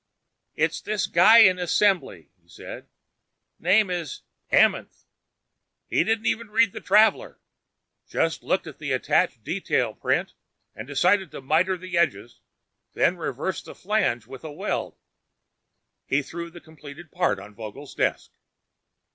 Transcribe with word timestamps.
"It's 0.55 0.81
this 0.81 1.05
guy 1.05 1.41
in 1.43 1.59
assembly," 1.59 2.31
he 2.41 2.47
said. 2.49 2.89
"Name 3.59 3.91
is 3.91 4.23
Amenth. 4.51 5.05
He 5.85 6.03
didn't 6.03 6.25
even 6.25 6.49
read 6.49 6.71
the 6.73 6.81
traveler. 6.81 7.39
Just 8.07 8.41
looked 8.41 8.65
at 8.65 8.79
the 8.79 8.93
attached 8.93 9.43
detail 9.43 9.93
print 9.93 10.33
and 10.73 10.87
decided 10.87 11.29
to 11.29 11.41
miter 11.41 11.77
the 11.77 11.99
edges, 11.99 12.39
then 12.93 13.15
reverse 13.15 13.61
the 13.61 13.75
flange 13.75 14.25
with 14.25 14.43
a 14.43 14.51
weld." 14.51 14.97
He 16.07 16.23
threw 16.23 16.49
the 16.49 16.59
completed 16.61 17.11
part 17.11 17.37
on 17.37 17.53
Vogel's 17.53 17.93
desk. 17.93 18.31